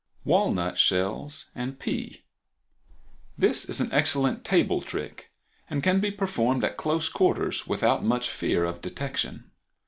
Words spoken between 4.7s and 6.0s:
trick, and can